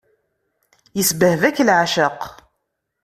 [1.01, 2.19] Isbehba-k leεceq.